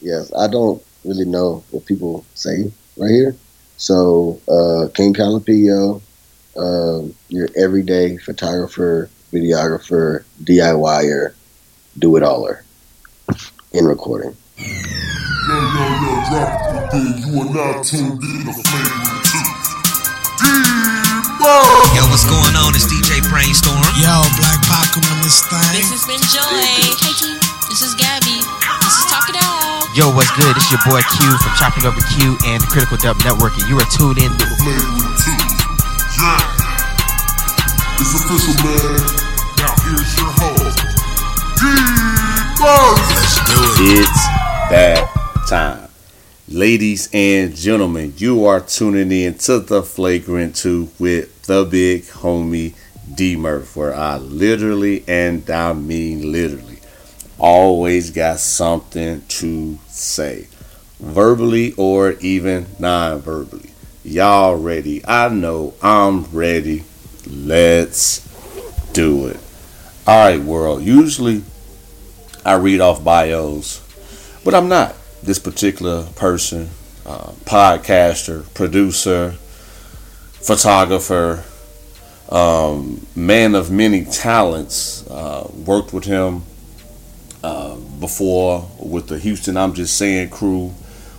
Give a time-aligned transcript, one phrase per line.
[0.00, 0.32] yes.
[0.34, 3.36] I don't really know what people say right here.
[3.76, 6.02] So, uh, King Calipillo,
[6.56, 11.34] um, your everyday photographer, videographer, DIYer,
[11.98, 12.64] do it aller
[13.72, 14.36] in recording.
[14.58, 17.32] Yo, yo, yo, drop it then.
[17.32, 19.60] You are now tuned in to Flavor 2.
[21.40, 21.96] Debo!
[21.96, 22.76] Yo, what's going on?
[22.76, 23.80] It's DJ Brainstorm.
[23.96, 25.72] Yo, Black Pac on this thing.
[25.72, 26.44] This has been Joy.
[26.52, 27.32] Hey, G.
[27.68, 28.44] This is Gabby.
[28.84, 29.39] This is Talk It Out.
[29.92, 30.56] Yo, what's good?
[30.56, 33.76] It's your boy Q from Chopping Over Q and the Critical Dub Network, and you
[33.76, 34.86] are tuned in to Flavor
[35.18, 35.34] 2.
[36.14, 36.38] Yeah.
[37.98, 39.02] It's official, man.
[39.58, 40.78] Now here's your host,
[41.58, 41.74] D
[42.54, 42.94] Debo!
[43.82, 44.22] It's
[44.70, 45.10] that
[45.48, 45.88] time.
[46.46, 52.74] Ladies and gentlemen, you are tuning in to the Flagrant 2 with the big homie
[53.12, 56.69] D Murph, where I literally, and I mean literally,
[57.40, 60.46] always got something to say,
[61.00, 63.70] verbally or even non verbally.
[64.04, 65.04] Y'all ready?
[65.06, 66.84] I know I'm ready.
[67.26, 68.20] Let's
[68.92, 69.40] do it.
[70.06, 70.82] All right, world.
[70.82, 71.42] Usually
[72.44, 73.80] I read off bios,
[74.44, 76.70] but I'm not this particular person,
[77.06, 79.32] uh, podcaster, producer,
[80.32, 81.44] photographer,
[82.30, 85.06] um, man of many talents.
[85.06, 86.42] Uh, worked with him
[87.42, 90.72] uh, before with the Houston I'm Just Saying crew,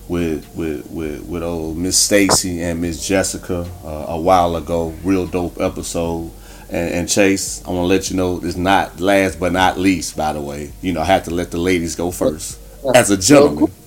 [0.08, 4.94] with with with, with old Miss Stacy and Miss Jessica uh, a while ago.
[5.04, 6.32] Real dope episode.
[6.70, 10.16] And, and Chase, I want to let you know it's not last but not least.
[10.16, 12.60] By the way, you know I have to let the ladies go first
[12.96, 13.72] as a gentleman.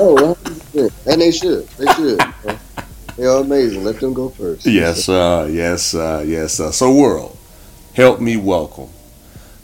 [0.00, 1.12] Oh, 100%.
[1.12, 1.66] and they should.
[1.70, 2.20] They should.
[3.16, 3.82] they are amazing.
[3.82, 4.64] Let them go first.
[4.64, 6.60] Yes, uh, yes, uh, yes.
[6.60, 7.36] Uh, so, world,
[7.94, 8.90] help me welcome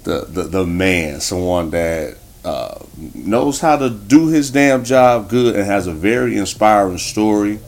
[0.04, 2.78] the the, the man, someone that uh,
[3.14, 7.58] knows how to do his damn job good and has a very inspiring story.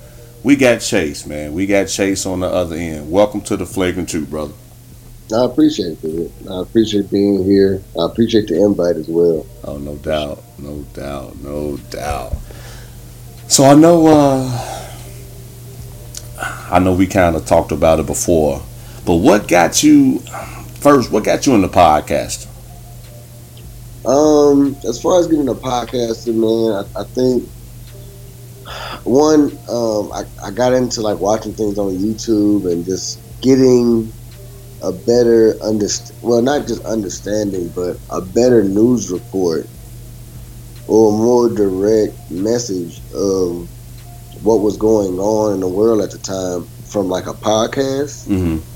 [0.42, 1.54] We got Chase, man.
[1.54, 3.10] We got Chase on the other end.
[3.10, 4.54] Welcome to the Flagrant Two, brother.
[5.34, 6.30] I appreciate it.
[6.48, 7.82] I appreciate being here.
[7.98, 9.44] I appreciate the invite as well.
[9.64, 12.36] Oh, no doubt, no doubt, no doubt.
[13.48, 14.92] So I know, uh,
[16.70, 18.62] I know we kind of talked about it before,
[19.04, 20.22] but what got you
[20.76, 21.10] first?
[21.10, 22.46] What got you in the podcast?
[24.06, 27.48] Um, as far as getting a podcasting, man, I, I think
[29.04, 34.12] one, um, I, I got into like watching things on YouTube and just getting
[34.82, 39.66] a better underst well, not just understanding, but a better news report
[40.86, 43.68] or a more direct message of
[44.44, 48.75] what was going on in the world at the time from like a podcast Mm-hmm.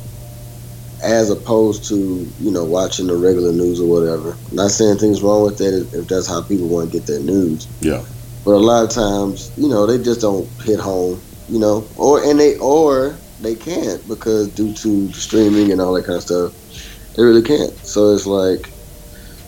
[1.03, 1.97] As opposed to
[2.41, 4.37] you know watching the regular news or whatever.
[4.53, 7.67] Not saying things wrong with that if that's how people want to get their news,
[7.81, 8.05] Yeah.
[8.45, 12.23] but a lot of times you know they just don't hit home, you know, or
[12.23, 17.15] and they or they can't because due to streaming and all that kind of stuff,
[17.17, 17.73] they really can't.
[17.87, 18.69] So it's like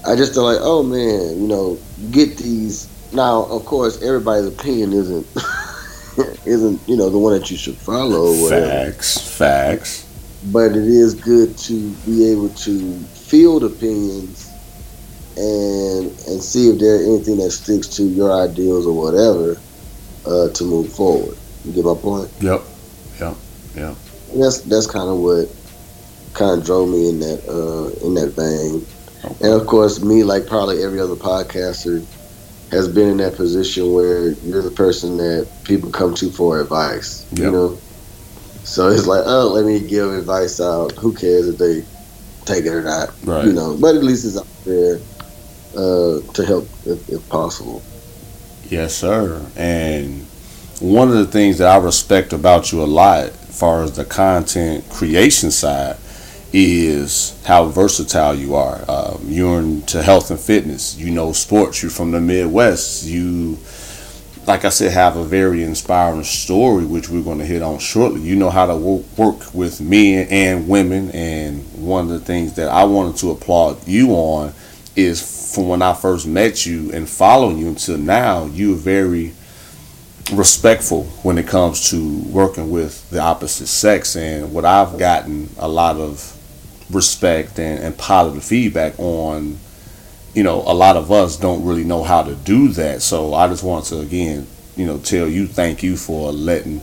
[0.06, 1.78] I just feel like, oh man, you know,
[2.10, 2.88] get these.
[3.12, 5.26] Now, of course, everybody's opinion isn't
[6.46, 10.01] isn't you know the one that you should follow Facts, facts.
[10.44, 12.98] But it is good to be able to
[13.28, 14.48] field opinions
[15.36, 19.60] and and see if there's anything that sticks to your ideals or whatever
[20.26, 21.36] uh, to move forward.
[21.64, 22.30] You get my point?
[22.40, 22.62] Yep,
[23.20, 23.36] yep,
[23.74, 23.96] yep.
[24.32, 25.46] And that's that's kind of what
[26.34, 28.86] kind of drove me in that uh, in that vein.
[29.40, 32.04] And of course, me like probably every other podcaster
[32.70, 37.26] has been in that position where you're the person that people come to for advice.
[37.44, 37.82] You know,
[38.72, 40.92] so it's like, oh, let me give advice out.
[40.92, 41.84] Who cares if they
[42.46, 43.12] take it or not?
[43.22, 43.44] Right.
[43.44, 44.98] You know, but at least it's out there
[45.76, 47.82] uh, to help if, if possible.
[48.70, 49.46] Yes, sir.
[49.56, 50.22] And
[50.80, 54.06] one of the things that I respect about you a lot, as far as the
[54.06, 55.98] content creation side,
[56.54, 58.82] is how versatile you are.
[58.88, 60.96] Um, you're into health and fitness.
[60.96, 61.82] You know sports.
[61.82, 63.04] You're from the Midwest.
[63.04, 63.58] You,
[64.46, 68.20] like I said, have a very inspiring story, which we're going to hit on shortly.
[68.22, 71.10] You know how to wo- work with men and women.
[71.12, 74.52] And one of the things that I wanted to applaud you on
[74.96, 79.32] is from when I first met you and following you until now, you're very
[80.32, 84.16] respectful when it comes to working with the opposite sex.
[84.16, 86.36] And what I've gotten a lot of
[86.90, 89.58] respect and, and positive feedback on,
[90.34, 93.02] you know, a lot of us don't really know how to do that.
[93.02, 94.46] So I just want to, again,
[94.76, 96.80] you know, tell you thank you for letting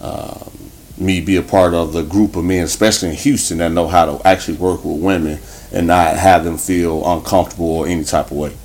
[0.00, 0.50] um,
[0.98, 4.04] me be a part of the group of men, especially in Houston, that know how
[4.06, 5.38] to actually work with women
[5.72, 8.56] and not have them feel uncomfortable or any type of way.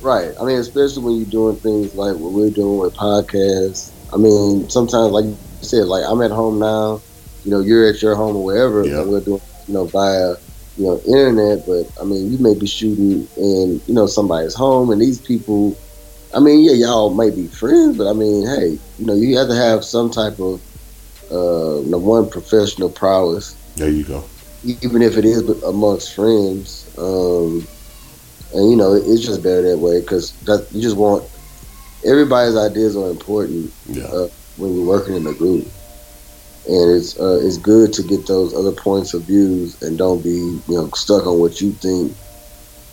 [0.00, 0.32] Right.
[0.40, 3.90] I mean, especially when you're doing things like what we're doing with podcasts.
[4.12, 7.02] I mean, sometimes, like you said, like I'm at home now.
[7.44, 9.02] You know, you're at your home or wherever, Yeah.
[9.02, 10.34] and we're doing, you know, via,
[10.76, 11.64] you know, internet.
[11.66, 15.76] But I mean, you may be shooting in, you know, somebody's home, and these people.
[16.34, 19.48] I mean, yeah, y'all may be friends, but I mean, hey, you know, you have
[19.48, 20.60] to have some type of,
[21.30, 24.24] uh, you know, one professional prowess There you go.
[24.82, 26.90] even if it is amongst friends.
[26.98, 27.66] Um,
[28.52, 30.34] and you know, it's just better that way because
[30.72, 31.28] you just want
[32.04, 34.04] everybody's ideas are important Yeah.
[34.04, 35.66] uh, when you're working in a group,
[36.68, 40.30] and it's uh, it's good to get those other points of views and don't be
[40.30, 42.12] you know stuck on what you think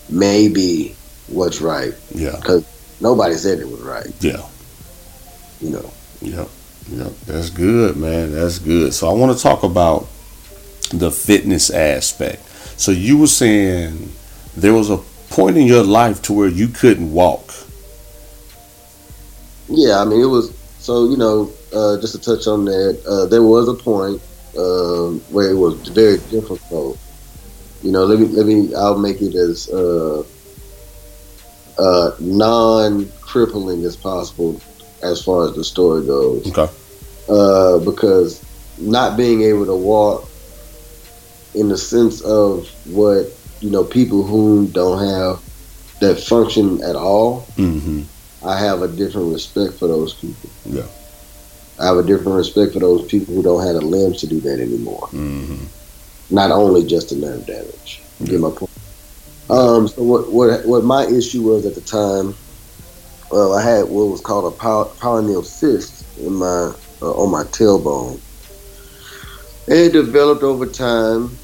[0.09, 0.95] may be
[1.27, 1.93] what's right.
[2.13, 2.35] Yeah.
[2.35, 2.65] Because
[3.01, 4.11] nobody said it was right.
[4.19, 4.45] Yeah.
[5.61, 5.91] You know.
[6.21, 6.49] Yep.
[6.89, 7.11] Yep.
[7.25, 8.31] That's good, man.
[8.31, 8.93] That's good.
[8.93, 10.07] So I want to talk about
[10.91, 12.47] the fitness aspect.
[12.79, 14.11] So you were saying
[14.55, 14.97] there was a
[15.29, 17.53] point in your life to where you couldn't walk.
[19.69, 23.25] Yeah, I mean, it was so you know, uh, just to touch on that, uh,
[23.25, 24.21] there was a point
[24.57, 26.97] um, where it was very difficult.
[27.81, 28.73] You know, let me let me.
[28.75, 30.23] I'll make it as uh,
[31.77, 34.61] uh, non-crippling as possible
[35.01, 36.47] as far as the story goes.
[36.47, 36.71] Okay.
[37.27, 38.41] Uh, because
[38.77, 40.29] not being able to walk,
[41.55, 43.27] in the sense of what
[43.63, 45.41] you know, people who don't have
[46.01, 47.47] that function at all.
[47.55, 48.01] Mm-hmm.
[48.45, 50.49] I have a different respect for those people.
[50.65, 50.85] Yeah.
[51.83, 54.39] I have a different respect for those people who don't have the limbs to do
[54.39, 55.09] that anymore.
[55.11, 55.65] Mm-hmm.
[56.33, 58.01] Not only just the nerve damage.
[58.21, 58.71] You Get my point.
[59.49, 62.35] Um, so what, what what my issue was at the time,
[63.29, 67.43] well, I had what was called a pow- perineal cyst in my uh, on my
[67.43, 68.21] tailbone.
[69.67, 71.37] It developed over time.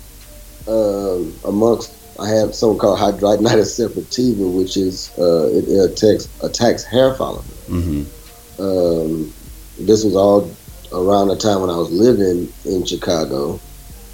[0.69, 6.85] Um, amongst I have something called hidradenitis suppurativa, which is uh, it, it attacks attacks
[6.85, 7.68] hair follicles.
[7.68, 8.62] Mm-hmm.
[8.62, 9.33] Um,
[9.80, 10.50] this was all
[10.92, 13.60] around the time when I was living in Chicago.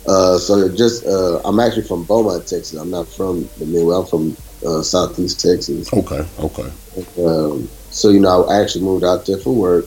[0.07, 2.73] Uh, so just uh, I'm actually from Beaumont, Texas.
[2.73, 4.13] I'm not from the Midwest.
[4.13, 5.91] I'm from uh, Southeast Texas.
[5.91, 6.25] Okay.
[6.39, 6.71] Okay.
[7.25, 9.85] Um, so you know, I actually moved out there for work.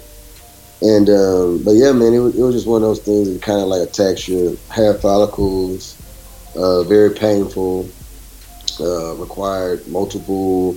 [0.80, 3.42] And um, but yeah, man, it was, it was just one of those things that
[3.42, 5.96] kind of like attacks your hair follicles.
[6.56, 7.88] Uh, very painful.
[8.80, 10.76] Uh, required multiple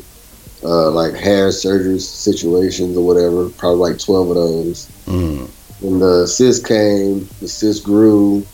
[0.64, 3.50] uh, like hair surgery situations or whatever.
[3.50, 4.88] Probably like twelve of those.
[5.06, 5.50] Mm.
[5.82, 8.46] When the cyst came, the cyst grew.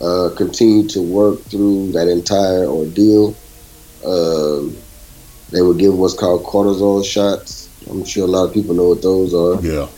[0.00, 3.34] Uh, continued to work through that entire ordeal.
[4.04, 4.76] Um,
[5.50, 7.68] they would give what's called cortisol shots.
[7.88, 9.64] I'm sure a lot of people know what those are.
[9.64, 9.88] Yeah.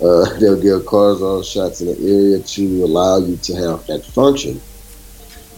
[0.00, 4.60] Uh, they'll give cortisol shots in the area to allow you to have that function.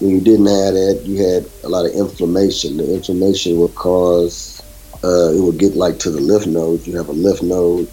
[0.01, 2.79] When you didn't have that, you had a lot of inflammation.
[2.79, 4.60] The inflammation would cause,
[5.03, 6.87] uh, it would get like to the lymph nodes.
[6.87, 7.89] You have a lymph node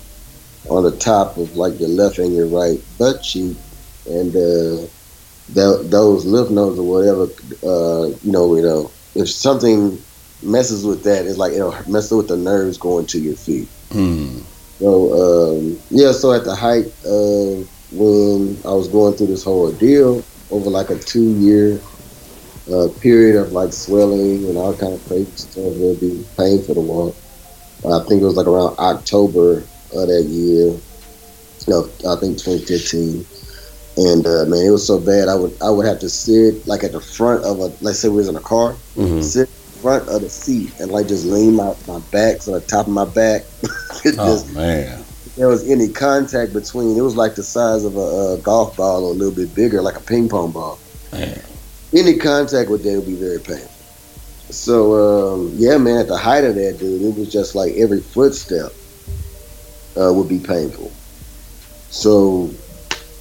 [0.69, 3.57] on the top of like your left and your right butt cheek,
[4.06, 4.88] and uh,
[5.50, 7.24] tho- those lymph nodes or whatever,
[7.63, 10.04] uh, you know, you know, if something
[10.42, 13.69] messes with that, it's like it'll mess with the nerves going to your feet.
[13.89, 14.45] Mm.
[14.80, 19.71] So um, yeah, so at the height of when I was going through this whole
[19.71, 21.81] ordeal over like a two year
[22.72, 26.75] uh, period of like swelling and all kind of crazy stuff, it would be painful
[26.75, 27.16] to walk.
[27.86, 30.75] I think it was like around October of that year.
[31.68, 33.26] No, I think 2015.
[33.97, 35.28] And uh, man, it was so bad.
[35.28, 38.09] I would I would have to sit like at the front of a let's say
[38.09, 39.21] we was in a car, Mm-hmm.
[39.21, 39.50] sit
[39.81, 42.94] front of the seat and like just lean my, my back so the top of
[42.94, 43.44] my back.
[44.04, 45.00] it just Oh man.
[45.00, 48.00] if there was any contact between it was like the size of a,
[48.33, 50.80] a golf ball or a little bit bigger, like a ping pong ball.
[51.12, 51.42] Man.
[51.94, 53.70] Any contact with that would be very painful.
[54.50, 58.02] So um, yeah, man, at the height of that dude, it was just like every
[58.02, 58.72] footstep
[60.00, 60.92] uh, would be painful.
[61.90, 62.50] So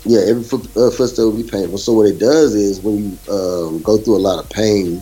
[0.05, 1.79] yeah, every foot, uh, footstep would be painful.
[1.79, 5.01] So what it does is when you um, go through a lot of pain,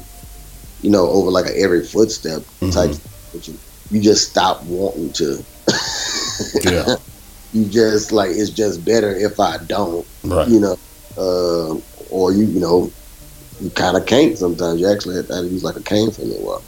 [0.83, 2.43] you know, over like a every footstep
[2.73, 2.93] type,
[3.33, 3.59] but you,
[3.91, 5.45] you just stop wanting to.
[6.63, 6.97] Yeah.
[7.53, 10.49] you just like it's just better if I don't, Right.
[10.49, 10.77] you know,
[11.17, 11.75] uh,
[12.11, 12.91] or you you know,
[13.61, 14.81] you kind of can't sometimes.
[14.81, 16.63] You actually have to use like a cane for a little while.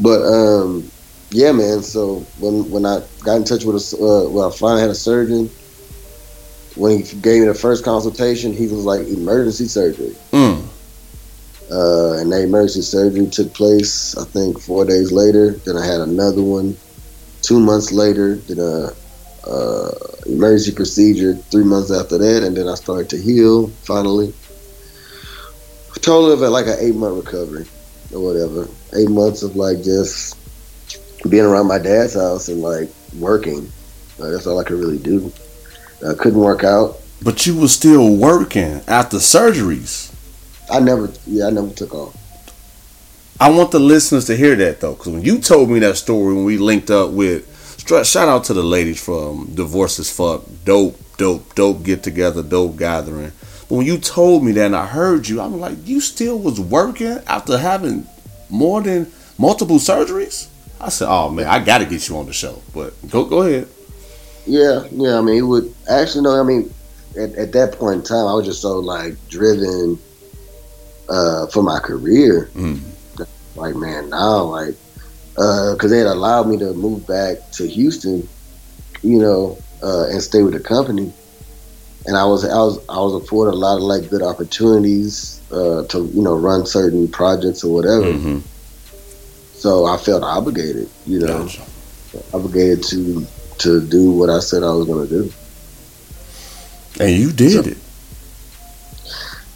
[0.00, 0.90] But um,
[1.30, 1.82] yeah, man.
[1.82, 4.94] So when when I got in touch with a, uh, well, I finally had a
[4.94, 5.48] surgeon.
[6.76, 10.14] When he gave me the first consultation, he was like emergency surgery.
[10.32, 10.62] Mm.
[11.70, 15.52] Uh, and that emergency surgery took place, I think, four days later.
[15.52, 16.76] Then I had another one
[17.42, 18.36] two months later.
[18.36, 18.92] Then a
[19.46, 19.90] uh,
[20.26, 24.34] emergency procedure three months after that, and then I started to heal finally.
[26.00, 27.66] Total of like an eight month recovery
[28.12, 28.68] or whatever.
[28.94, 30.36] Eight months of like just
[31.28, 32.88] being around my dad's house and like
[33.18, 33.70] working.
[34.20, 35.32] Uh, that's all I could really do.
[36.06, 36.98] I couldn't work out.
[37.22, 40.12] But you were still working after surgeries.
[40.70, 42.16] I never, yeah, I never took off.
[43.38, 46.34] I want the listeners to hear that though, because when you told me that story
[46.34, 47.52] when we linked up with,
[47.86, 52.76] shout out to the ladies from Divorce as Fuck, dope, dope, dope get together, dope
[52.76, 53.32] gathering.
[53.68, 56.60] But when you told me that and I heard you, I'm like, you still was
[56.60, 58.06] working after having
[58.48, 60.48] more than multiple surgeries.
[60.80, 62.62] I said, oh man, I got to get you on the show.
[62.74, 63.68] But go go ahead.
[64.46, 65.18] Yeah, yeah.
[65.18, 66.40] I mean, it would actually no.
[66.40, 66.72] I mean,
[67.18, 69.98] at, at that point in time, I was just so like driven
[71.08, 72.50] uh, for my career.
[72.54, 72.80] Mm.
[73.56, 74.74] Like, man, now like
[75.34, 78.26] because they had allowed me to move back to Houston,
[79.02, 81.12] you know, uh, and stay with the company.
[82.06, 85.84] And I was I was I was afforded a lot of like good opportunities uh,
[85.88, 88.12] to you know run certain projects or whatever.
[88.12, 88.38] hmm
[89.54, 91.62] So I felt obligated, you know, Gotcha.
[92.32, 93.26] obligated to
[93.58, 95.32] to do what I said I was going to do.
[97.00, 97.78] And you did it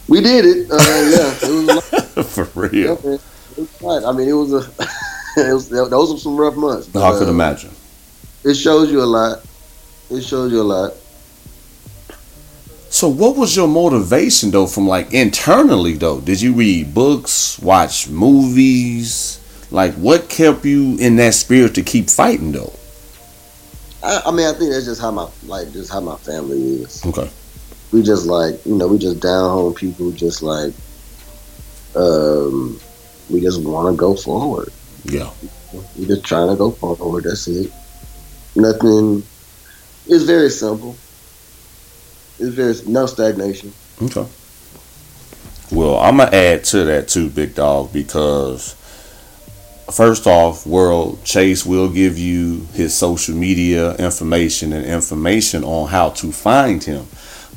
[0.07, 0.69] We did it.
[0.69, 2.99] Uh, yeah, it was a for real.
[3.03, 3.19] man.
[3.57, 4.03] It was.
[4.03, 4.69] I mean, it was a.
[5.49, 6.87] it was, those were some rough months.
[6.87, 7.71] but, I could uh, imagine.
[8.43, 9.39] It shows you a lot.
[10.09, 10.93] It shows you a lot.
[12.91, 16.19] So what was your motivation though from like internally though?
[16.19, 19.39] Did you read books, watch movies?
[19.71, 22.73] Like what kept you in that spirit to keep fighting though?
[24.03, 27.03] I, I mean, I think that's just how my like just how my family is.
[27.05, 27.29] Okay.
[27.93, 30.11] We just like you know we just down home people.
[30.11, 30.73] Just like
[31.95, 32.77] um,
[33.29, 34.69] we just want to go forward.
[35.05, 35.29] Yeah.
[35.97, 37.23] We're just trying to go forward.
[37.23, 37.71] That's it.
[38.53, 39.23] Nothing.
[40.07, 40.97] It's very simple.
[42.41, 43.71] It's very no stagnation.
[44.01, 44.25] Okay.
[45.71, 48.73] Well, I'm gonna add to that too, big dog, because
[49.91, 56.09] first off, world Chase will give you his social media information and information on how
[56.09, 57.05] to find him.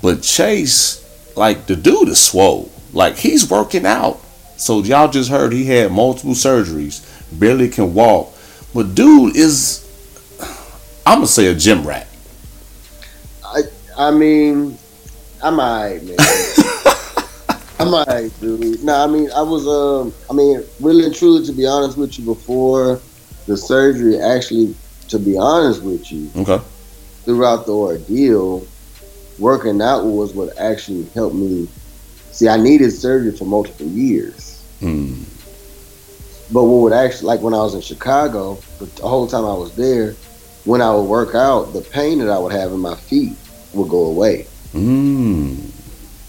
[0.03, 1.03] But Chase,
[1.37, 2.71] like the dude is swole.
[2.93, 4.21] Like he's working out.
[4.57, 7.03] So y'all just heard he had multiple surgeries,
[7.37, 8.33] barely can walk.
[8.75, 9.81] But dude is
[11.07, 12.07] I'm gonna say a gym rat.
[13.97, 14.77] I mean,
[15.43, 16.17] I'm alright, man.
[17.79, 18.83] I'm alright, dude.
[18.83, 22.19] No, I mean, I was, um, I mean, really and truly, to be honest with
[22.19, 23.01] you, before
[23.47, 24.75] the surgery, actually,
[25.09, 26.63] to be honest with you, Okay.
[27.25, 28.67] throughout the ordeal,
[29.39, 31.69] working out was what actually helped me.
[32.33, 34.63] See, I needed surgery for multiple years.
[34.81, 35.23] Mm.
[36.53, 39.55] But what would actually, like when I was in Chicago, the the whole time I
[39.55, 40.15] was there,
[40.65, 43.37] when I would work out, the pain that I would have in my feet
[43.75, 44.47] would go away.
[44.73, 45.71] Mm.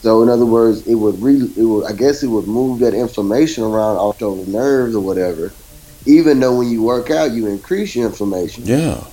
[0.02, 2.94] So in other words, it would re it would I guess it would move that
[2.94, 5.52] inflammation around off the nerves or whatever.
[6.06, 8.66] Even though when you work out, you increase your inflammation.
[8.66, 9.04] Yeah.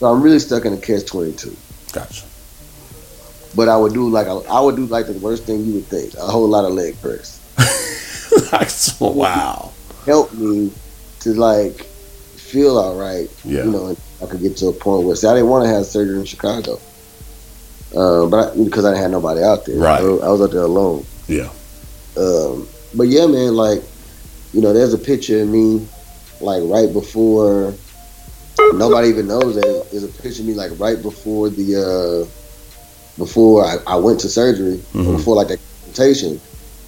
[0.00, 1.56] So I'm really stuck in a catch twenty two.
[1.92, 2.24] Gotcha.
[3.54, 5.86] But I would do like a, I would do like the worst thing you would
[5.86, 7.38] think, a whole lot of leg press.
[8.68, 9.72] so, wow.
[10.04, 10.72] Help me
[11.20, 11.84] to like
[12.50, 13.30] feel all right.
[13.44, 13.64] Yeah.
[13.64, 15.86] You know, I could get to a point where see I didn't want to have
[15.86, 16.80] surgery in Chicago.
[17.96, 20.00] Uh, but I, because I didn't have nobody out there, Right.
[20.00, 21.04] I, I was out there alone.
[21.26, 21.48] Yeah.
[22.16, 23.82] Um, but yeah, man, like,
[24.52, 25.88] you know, there's a picture of me,
[26.40, 27.74] like right before.
[28.74, 32.30] Nobody even knows that there's a picture of me, like right before the, uh,
[33.18, 35.16] before I, I went to surgery, Mhm.
[35.16, 36.40] before like the consultation,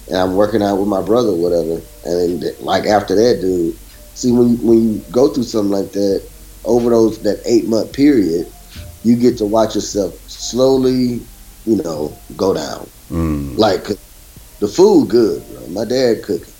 [0.07, 1.81] and I'm working out with my brother, whatever.
[2.05, 3.75] And then, like after that, dude,
[4.13, 6.21] see when when you go through something like that,
[6.65, 8.47] over those that eight month period,
[9.03, 11.21] you get to watch yourself slowly,
[11.65, 12.87] you know, go down.
[13.09, 13.57] Mm.
[13.57, 13.83] Like
[14.59, 15.67] the food good, bro.
[15.67, 16.53] My dad cooking.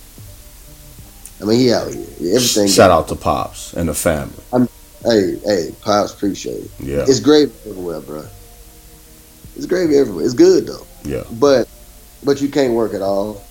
[1.42, 2.06] I mean, he out here.
[2.36, 2.68] Everything.
[2.68, 4.36] Shout out to Pops and the family.
[5.04, 6.72] Hey, hey, pops, appreciate it.
[6.80, 7.04] Yeah.
[7.06, 8.26] It's gravy everywhere, bro.
[9.56, 10.24] It's gravy everywhere.
[10.24, 11.24] It's good though, Yeah.
[11.34, 11.68] but
[12.24, 13.44] but you can't work at all.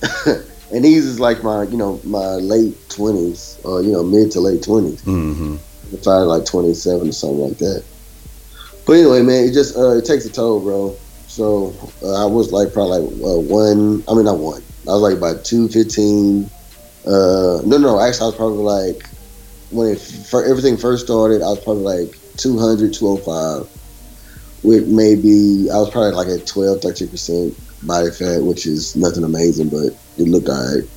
[0.26, 4.40] and these is like my, you know, my late twenties or you know mid to
[4.40, 5.02] late twenties.
[5.02, 5.56] Mm-hmm.
[6.02, 7.84] Probably like twenty seven or something like that.
[8.86, 10.96] But anyway, man, it just uh, it takes a toll, bro.
[11.26, 14.04] So uh, I was like probably like uh, one.
[14.08, 14.62] I mean, not one.
[14.88, 16.48] I was like about two fifteen.
[17.04, 19.08] Uh, no, no, actually, I was probably like
[19.70, 21.42] when it everything first started.
[21.42, 23.68] I was probably like 200, 205.
[24.62, 27.54] With maybe I was probably like at 12, 13 percent
[27.86, 30.88] body fat, which is nothing amazing, but it looked alright.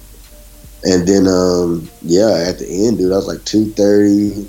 [0.84, 4.48] And then, um, yeah, at the end, dude, I was like 230.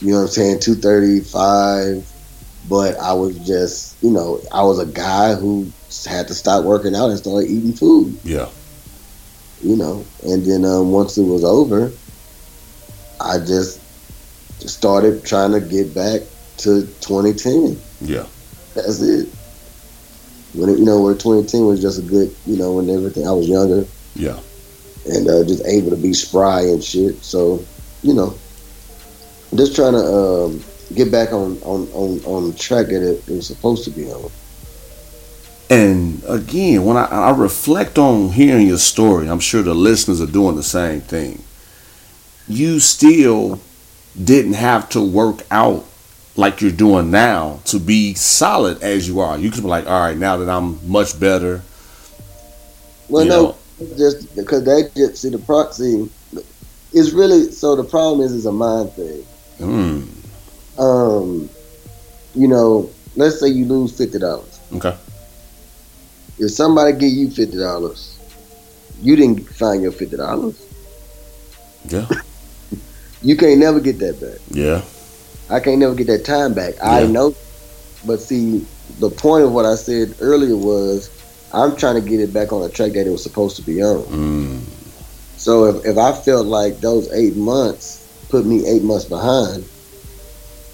[0.00, 0.60] You know what I'm saying?
[0.60, 2.11] 235
[2.68, 5.70] but I was just, you know, I was a guy who
[6.06, 8.48] had to stop working out and start eating food, Yeah.
[9.62, 10.04] you know.
[10.22, 11.90] And then um, once it was over,
[13.20, 13.80] I just
[14.68, 16.20] started trying to get back
[16.58, 17.78] to 2010.
[18.02, 18.26] Yeah.
[18.74, 19.28] That's it.
[20.54, 23.26] When it, you know, where 2010 was just a good, you know, when everything.
[23.26, 24.38] I was younger Yeah.
[25.06, 27.22] and uh, just able to be spry and shit.
[27.24, 27.64] So,
[28.02, 28.34] you know,
[29.54, 33.34] just trying to um, get back on on on on the track that it, it
[33.34, 34.30] was supposed to be on.
[35.70, 40.26] And again, when I, I reflect on hearing your story, I'm sure the listeners are
[40.26, 41.42] doing the same thing.
[42.46, 43.58] You still
[44.22, 45.86] didn't have to work out
[46.36, 49.38] like you're doing now to be solid as you are.
[49.38, 51.62] You could be like, all right, now that I'm much better.
[53.08, 53.56] Well, no,
[53.96, 56.08] just because they just see the proxy
[56.92, 57.76] is really so.
[57.76, 59.22] The problem is, it's a mind thing.
[59.58, 60.21] Hmm.
[60.78, 61.48] Um,
[62.34, 64.60] you know, let's say you lose fifty dollars.
[64.74, 64.96] Okay.
[66.38, 68.18] If somebody give you fifty dollars,
[69.00, 70.60] you didn't find your fifty dollars.
[71.88, 72.08] Yeah.
[73.24, 74.40] You can't never get that back.
[74.50, 74.82] Yeah.
[75.48, 76.74] I can't never get that time back.
[76.82, 77.34] I know,
[78.04, 78.66] but see,
[78.98, 81.08] the point of what I said earlier was
[81.52, 83.82] I'm trying to get it back on the track that it was supposed to be
[83.82, 84.02] on.
[84.04, 84.60] Mm.
[85.36, 87.98] So if, if I felt like those eight months
[88.28, 89.64] put me eight months behind,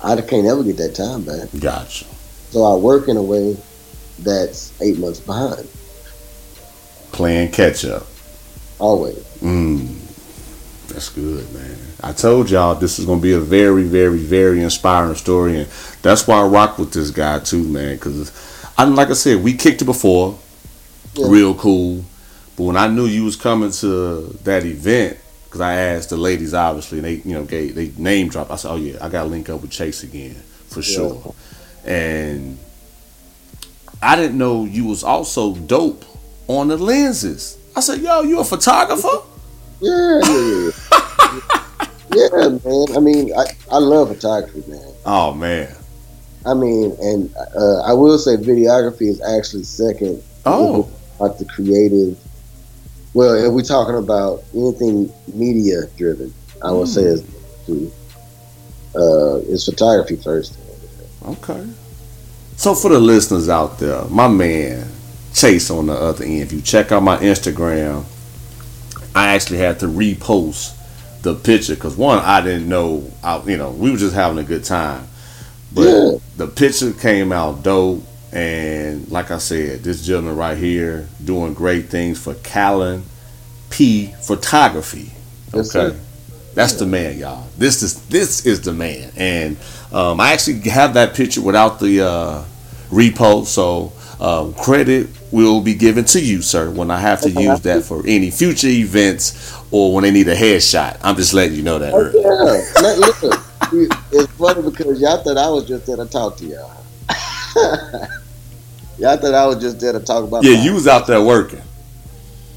[0.03, 1.49] I can't ever get that time back.
[1.59, 2.05] Gotcha.
[2.51, 3.57] So I work in a way
[4.21, 5.69] that's eight months behind,
[7.13, 8.07] Playing catch up.
[8.79, 9.17] always.
[9.43, 9.95] Mm.
[10.89, 11.77] That's good, man.
[12.03, 15.69] I told y'all this is gonna be a very, very, very inspiring story, and
[16.03, 17.97] that's why I rock with this guy too, man.
[17.97, 18.33] Because
[18.79, 20.39] I, like I said, we kicked it before,
[21.15, 21.27] Yeah.
[21.29, 22.05] real cool.
[22.57, 26.53] But when I knew you was coming to that event, because I asked the ladies,
[26.53, 28.51] obviously, and they, you know, gave they name dropped.
[28.51, 30.35] I said, "Oh yeah, I got to link up with Chase again
[30.69, 31.35] for sure."
[31.85, 32.59] And
[34.03, 36.05] I didn't know you was also dope
[36.49, 37.57] on the lenses.
[37.75, 39.23] I said, "Yo, you a photographer?"
[39.81, 40.71] Yeah, yeah,
[42.15, 42.29] yeah.
[42.33, 42.87] yeah, man.
[42.97, 44.93] I mean, I, I love photography, man.
[45.07, 45.75] Oh man.
[46.45, 50.23] I mean, and uh, I will say videography is actually second.
[50.47, 50.91] Oh.
[51.19, 52.19] Like the creative.
[53.19, 57.25] Well, if we're talking about anything media driven, I would say is
[58.95, 60.57] uh, is photography first.
[61.27, 61.67] Okay.
[62.55, 64.89] So for the listeners out there, my man
[65.35, 66.43] Chase on the other end.
[66.43, 68.05] If you check out my Instagram,
[69.17, 70.77] I actually had to repost
[71.23, 73.11] the picture because one, I didn't know.
[73.25, 75.09] I, you know, we were just having a good time,
[75.75, 76.19] but Yeah.
[76.37, 78.05] the picture came out dope.
[78.33, 83.05] And like I said, this gentleman right here doing great things for Callan
[83.71, 85.13] P Photography.
[85.55, 85.97] Okay.
[86.55, 87.47] That's the man, y'all.
[87.57, 89.57] This is this is the man, and
[89.93, 92.45] um, I actually have that picture without the uh,
[92.91, 93.47] repost.
[93.47, 97.85] So um, credit will be given to you, sir, when I have to use that
[97.85, 100.99] for any future events or when they need a headshot.
[101.03, 101.93] I'm just letting you know that.
[101.93, 103.45] Yeah, look,
[104.13, 106.78] it's funny because y'all thought I was just there to talk to y'all.
[108.99, 110.45] y'all thought I was just there to talk about.
[110.45, 111.63] Yeah, you was out there working.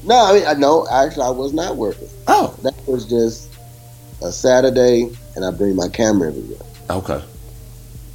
[0.04, 0.86] No, I mean, I know.
[0.90, 2.08] Actually, I was not working.
[2.26, 3.48] Oh, That was just
[4.22, 6.60] a Saturday, and I bring my camera everywhere.
[6.90, 7.22] okay.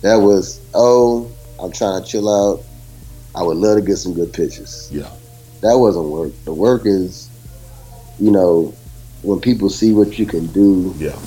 [0.02, 2.64] That was oh, I'm trying to chill out.
[3.36, 4.90] I would love to get some good pictures.
[4.92, 5.10] Yeah.
[5.62, 6.32] That wasn't work.
[6.46, 7.30] The work is,
[8.20, 8.74] you know,
[9.24, 10.94] when people see what you can do.
[10.98, 11.18] Yeah.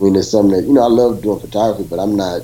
[0.00, 0.82] I mean, it's something that you know.
[0.82, 2.42] I love doing photography, but I'm not.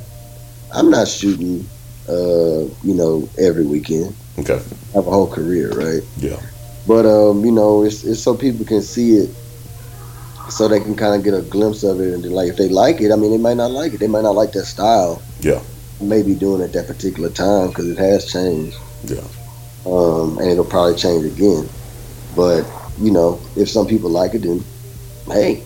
[0.72, 1.66] I'm not shooting.
[2.08, 4.14] Uh, you know, every weekend.
[4.38, 4.60] Okay.
[4.94, 6.02] Have a whole career, right?
[6.18, 6.40] Yeah.
[6.86, 9.30] But um, you know, it's it's so people can see it,
[10.48, 13.00] so they can kind of get a glimpse of it, and like if they like
[13.00, 13.98] it, I mean, they might not like it.
[13.98, 15.20] They might not like that style.
[15.40, 15.60] Yeah.
[16.00, 18.76] Maybe doing it that particular time because it has changed.
[19.04, 19.24] Yeah.
[19.84, 21.68] Um, and it'll probably change again.
[22.36, 22.66] But
[23.00, 24.62] you know, if some people like it, then
[25.26, 25.64] hey,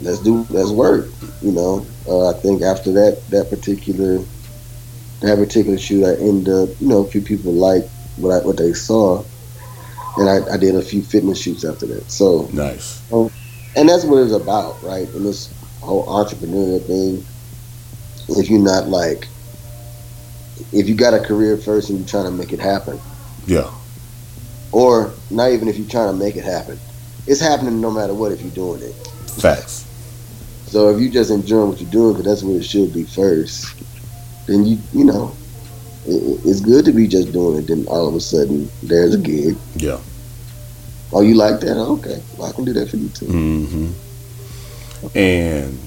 [0.00, 1.06] let's do let's work.
[1.42, 4.22] You know, uh, I think after that that particular
[5.20, 8.56] that particular shoot, I ended up you know a few people liked what I, what
[8.56, 9.22] they saw,
[10.16, 12.10] and I, I did a few fitness shoots after that.
[12.10, 13.00] So Nice.
[13.12, 13.30] Um,
[13.76, 15.08] and that's what it's about, right?
[15.14, 17.24] And this whole entrepreneurial thing.
[18.36, 19.26] If you're not like,
[20.72, 23.00] if you got a career first and you're trying to make it happen,
[23.46, 23.70] Yeah.
[24.72, 26.78] or not even if you're trying to make it happen,
[27.26, 28.92] it's happening no matter what if you're doing it.
[29.40, 29.84] Facts.
[30.66, 33.66] So if you just enjoying what you're doing, because that's what it should be first,
[34.50, 35.32] then you you know,
[36.06, 37.66] it, it's good to be just doing it.
[37.68, 39.56] Then all of a sudden there's a gig.
[39.76, 40.00] Yeah.
[41.12, 41.76] Oh, you like that?
[41.76, 43.26] Okay, well I can do that for you too.
[43.26, 43.90] hmm
[45.14, 45.78] And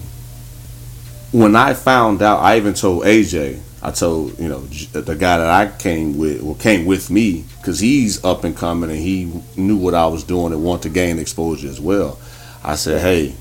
[1.32, 3.60] when I found out, I even told AJ.
[3.86, 7.80] I told you know the guy that I came with, well, came with me because
[7.80, 11.20] he's up and coming and he knew what I was doing and wanted to gain
[11.20, 12.18] exposure as well.
[12.64, 13.36] I said, hey,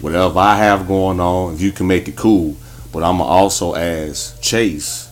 [0.00, 2.56] whatever I have going on, if you can make it cool.
[2.96, 5.10] But I'm going to also ask Chase,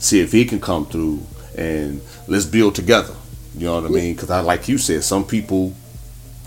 [0.00, 1.22] see if he can come through
[1.56, 3.14] and let's build together.
[3.56, 4.14] You know what I mean?
[4.14, 5.72] Because I, like you said, some people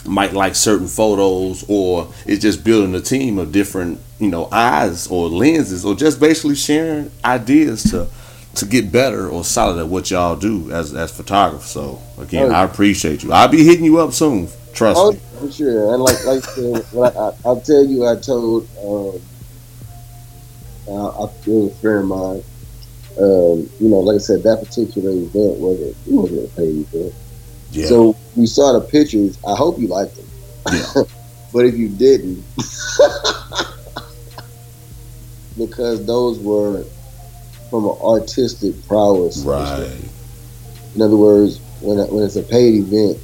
[0.06, 5.08] might like certain photos, or it's just building a team of different, you know, eyes
[5.08, 8.08] or lenses, or just basically sharing ideas to
[8.56, 11.70] to get better or solid at what y'all do as as photographers.
[11.70, 12.56] So again, Oh.
[12.56, 13.32] I appreciate you.
[13.32, 14.50] I'll be hitting you up soon.
[14.74, 15.20] Trust Oh, me.
[15.40, 15.94] for sure.
[15.94, 19.22] And like, like I said, when I, I, I'll tell you, I told, um,
[20.90, 22.44] uh, I feel a friend of mine,
[23.18, 27.14] um, you know, like I said, that particular event wasn't, it wasn't a paid event.
[27.72, 27.88] Yeah.
[27.88, 29.38] So we saw the pictures.
[29.48, 30.26] I hope you liked them.
[30.72, 31.04] Yeah.
[31.54, 32.44] but if you didn't,
[35.58, 36.84] because those were
[37.70, 39.44] from an artistic prowess.
[39.44, 39.88] right.
[40.96, 43.20] In other words, when when it's a paid event,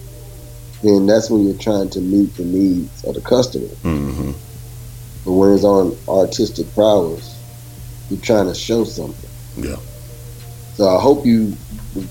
[0.84, 3.68] then that's when you're trying to meet the needs of the customer.
[3.82, 4.32] hmm
[5.24, 7.35] But when it's on artistic prowess,
[8.10, 9.30] you're trying to show something.
[9.58, 9.78] Yeah.
[10.76, 11.56] So I hope you.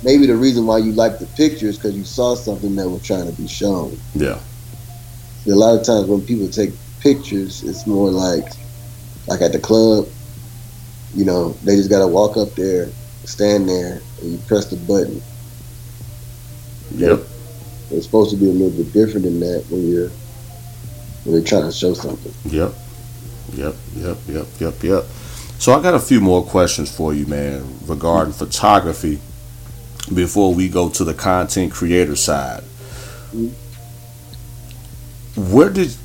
[0.03, 3.27] Maybe the reason why you like the pictures because you saw something that was trying
[3.27, 3.99] to be shown.
[4.15, 4.41] Yeah.
[5.47, 8.47] A lot of times when people take pictures, it's more like,
[9.27, 10.09] like at the club,
[11.15, 12.89] you know, they just gotta walk up there,
[13.25, 15.23] stand there, and you press the button.
[16.95, 17.21] Yep.
[17.91, 20.09] It's supposed to be a little bit different than that when you're
[21.25, 22.33] when you're trying to show something.
[22.51, 22.73] Yep.
[23.53, 23.75] Yep.
[23.97, 24.17] Yep.
[24.29, 24.47] Yep.
[24.61, 24.83] Yep.
[24.83, 25.05] Yep.
[25.65, 29.19] So I got a few more questions for you, man, regarding photography
[30.13, 32.63] before we go to the content creator side.
[35.35, 35.97] Where did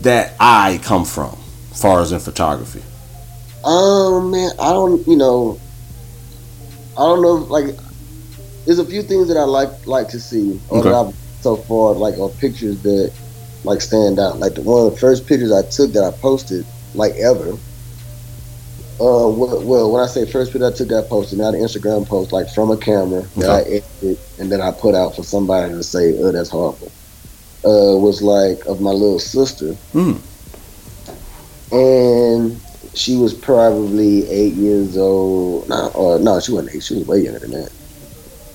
[0.00, 1.36] that eye come from,
[1.72, 2.82] as far as in photography?
[3.66, 5.60] Um, man, I don't, you know,
[6.96, 7.34] I don't know.
[7.34, 7.76] Like,
[8.64, 10.88] there's a few things that I like like to see, or Okay.
[10.88, 13.12] that I've so far like, or pictures that
[13.62, 14.38] like stand out.
[14.38, 17.58] Like the one of the first pictures I took that I posted, like ever.
[18.98, 21.60] Uh, well, well, when I say first picture I took that I posted, not an
[21.60, 25.22] Instagram post, like from a camera that I edited and then I put out for
[25.22, 26.90] somebody to say, "Oh, that's horrible."
[27.64, 30.12] Uh, was like of my little sister, Hmm.
[31.72, 32.58] and
[32.94, 35.68] she was probably eight years old.
[35.68, 36.82] No, or no, she wasn't eight.
[36.82, 37.70] She was way younger than that.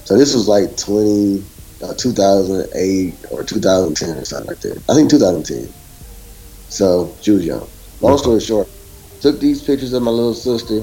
[0.06, 1.44] So this was like 20,
[1.84, 4.82] uh, 2008 or 2010 or something like that.
[4.90, 5.72] I think 2010.
[6.70, 7.68] So she was young.
[8.00, 8.68] Long story short,
[9.22, 10.82] took these pictures of my little sister,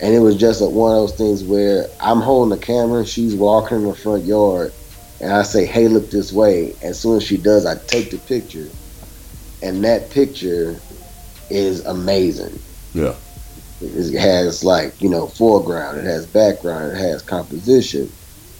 [0.00, 3.34] and it was just a, one of those things where I'm holding the camera, she's
[3.34, 4.72] walking in the front yard,
[5.20, 8.18] and I say, "Hey, look this way." As soon as she does, I take the
[8.18, 8.68] picture,
[9.62, 10.80] and that picture
[11.50, 12.58] is amazing.
[12.92, 13.14] Yeah.
[13.80, 18.10] It has like you know foreground, it has background, it has composition,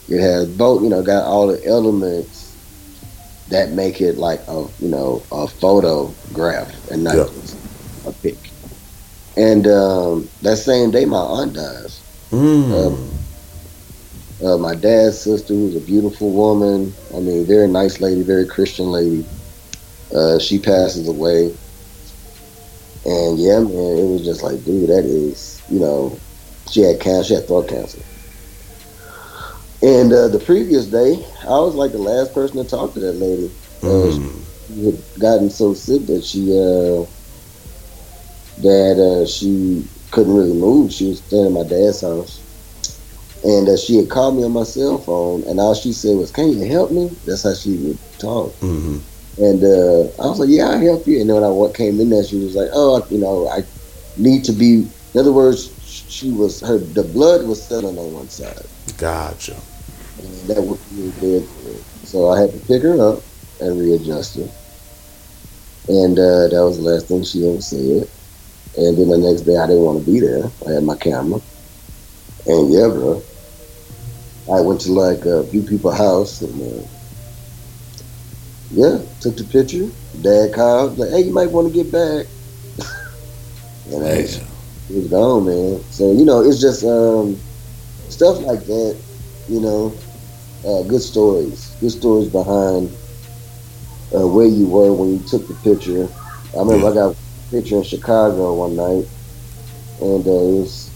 [0.09, 0.83] it has both.
[0.83, 2.53] You know, got all the elements
[3.49, 7.27] that make it like a you know a photograph and not Yeah.
[8.07, 8.54] a pic.
[9.37, 12.05] And um, that same day, my aunt dies.
[12.33, 13.20] Mm.
[14.44, 16.97] Uh, my dad's sister, who's a beautiful woman.
[17.16, 19.27] I mean, very nice lady, very Christian lady.
[20.14, 21.59] Uh, she passes away.
[23.05, 26.23] And yeah, man, it was just like, dude, that is, you know,
[26.70, 28.03] she had cancer, she had throat cancer.
[29.83, 33.14] And uh, the previous day, I was like the last person to talk to that
[33.14, 33.55] lady.
[33.83, 34.47] Uh, Mm.
[34.66, 37.05] she had gotten so sick that she, uh,
[38.59, 40.93] that uh, she couldn't really move.
[40.93, 42.43] She was staying at my dad's house.
[43.43, 46.31] And uh, she had called me on my cell phone, and all she said was,
[46.31, 48.59] "Can you help me?" That's how she would talk.
[48.61, 49.03] Mhm.
[49.37, 52.01] And uh, I was like, "Yeah, I will help you." And then when I came
[52.01, 53.61] in there, she was like, "Oh, you know, I
[54.17, 58.31] need to be." In other words, she was her the blood was settling on one
[58.31, 58.64] side,
[58.97, 59.61] Gotcha.
[60.19, 61.47] and that was really good.
[62.05, 63.25] So I had to pick her up
[63.61, 64.49] and readjust her,
[65.88, 68.09] and uh, that was the last thing she ever said.
[68.77, 70.53] And then the next day, I didn't want to be there.
[70.67, 71.41] I had my camera,
[72.47, 73.25] and yeah, bro.
[74.53, 76.87] I went to like a few people's house and uh,
[78.71, 79.93] yeah, took the picture.
[80.21, 82.27] Dad called like, "Hey, you might want to get back."
[83.87, 84.49] and I, Yeah.
[84.89, 85.85] it was gone, man.
[85.91, 87.43] So you know, it's just um,
[88.09, 89.03] stuff like that.
[89.49, 90.03] You know,
[90.65, 92.97] uh, good stories, good stories behind
[94.15, 96.09] uh, where you were when you took the picture.
[96.55, 96.91] I remember Yeah.
[96.91, 97.17] I got
[97.55, 99.07] picture in Chicago one night,
[100.01, 100.90] and uh, it was.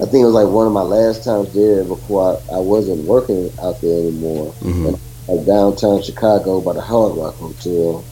[0.00, 3.04] I think it was like one of my last times there before I, I wasn't
[3.04, 4.52] working out there anymore.
[4.60, 4.98] Mhm.
[5.26, 8.04] Like downtown Chicago by the Hard Rock Hotel.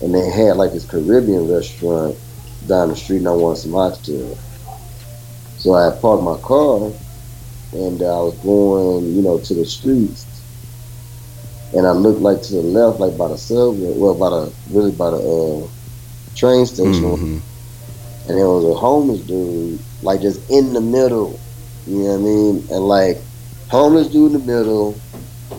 [0.00, 2.16] And they had like this Caribbean restaurant
[2.66, 4.36] down the street and I wanted some oxtail.
[5.58, 6.90] So I parked my car
[7.72, 10.24] and uh, I was going, you know, to the streets.
[11.74, 14.92] And I looked like to the left, like by the subway, well, by the, really
[14.92, 15.68] by the, uh,
[16.36, 17.40] train station, Mhm.
[18.28, 21.38] and there was a homeless dude, like just in the middle.
[21.86, 22.64] You know what I mean?
[22.70, 23.20] And like
[23.68, 24.94] homeless dude in the middle,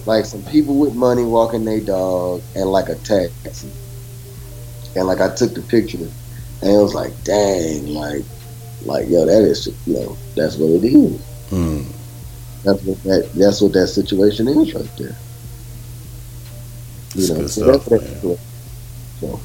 [0.06, 3.68] like some people with money walking their dog, and like a taxi.
[4.96, 5.98] And like I took the picture,
[6.62, 8.24] and it was like, dang, like,
[8.86, 11.20] like yo, that is, you know, that's what it is.
[11.52, 11.86] Mm.
[12.64, 13.30] That's what that.
[13.36, 15.16] That's what that situation is right there.
[17.16, 18.22] That's good so stuff, that's man.
[18.22, 18.40] what-
[19.20, 19.40] So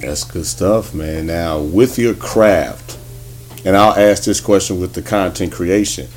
[0.00, 1.26] That's good stuff, man.
[1.26, 2.98] Now, with your craft,
[3.64, 6.08] and I'll ask this question with the content creation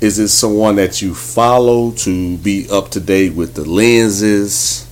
[0.00, 4.86] is it someone that you follow to be up to date with the lenses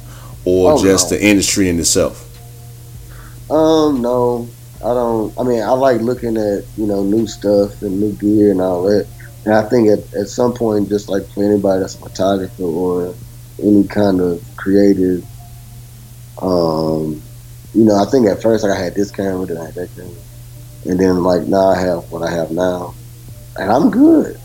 [0.45, 1.17] or Oh, just no.
[1.17, 2.21] the industry in itself?
[3.51, 4.49] Um, no,
[4.83, 5.39] I don't.
[5.39, 8.85] I mean, I like looking at you know new stuff and new gear and all
[8.85, 9.07] that.
[9.45, 13.15] And I think at, at some point, just like for anybody that's a photographer or
[13.63, 15.23] any kind of creative,
[16.41, 17.21] um,
[17.75, 19.95] you know, I think at first like I had this camera, then I had that
[19.95, 20.13] camera,
[20.87, 22.95] and then like now I have what I have now,
[23.59, 24.39] and I'm good.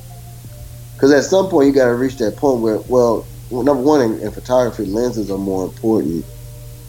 [0.95, 4.19] Because at some point you got to reach that point where, well, number one in,
[4.19, 6.25] in photography, lenses are more important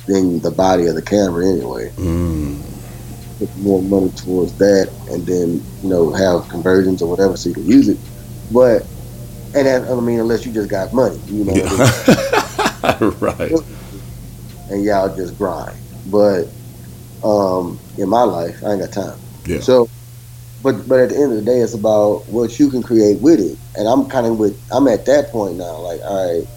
[0.06, 2.60] than the body of the camera anyway Mm.
[3.38, 7.54] put more money towards that and then you know have conversions or whatever so you
[7.54, 7.98] can use it
[8.50, 8.82] but
[9.54, 11.52] and that, I mean unless you just got money you know
[13.20, 13.52] right.
[14.70, 15.76] and y'all just grind
[16.06, 16.54] but
[17.22, 19.60] um in my life I ain't got time Yeah.
[19.60, 19.90] so
[20.62, 23.40] but but at the end of the day it's about what you can create with
[23.40, 26.48] it and I'm kind of with I'm at that point now like all right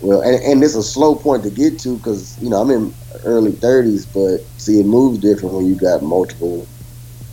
[0.00, 2.94] well and, and it's a slow point to get to because you know I'm in
[3.24, 6.68] early 30s but see it moves different when you got multiple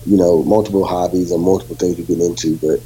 [0.06, 2.80] you know multiple hobbies and multiple things you get into but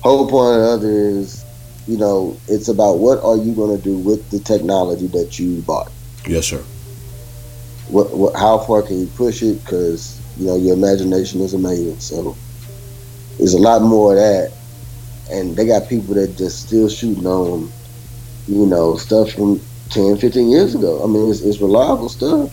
[0.00, 1.44] whole point of the other is
[1.86, 5.62] you know it's about what are you going to do with the technology that you
[5.66, 5.92] bought
[6.26, 6.64] Yes, sir.
[7.92, 11.98] What, what how far can you push it because you know your imagination is amazing
[12.00, 12.36] so
[13.38, 14.52] there's a lot more of that
[15.30, 17.70] and they got people that just still shooting on
[18.48, 22.52] you know stuff from 10 15 years ago i mean it's, it's reliable stuff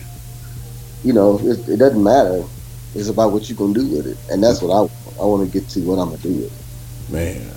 [1.04, 2.44] you know it, it doesn't matter
[2.94, 5.58] it's about what you can do with it and that's what i i want to
[5.58, 6.60] get to what i'm gonna do with it
[7.10, 7.50] Man.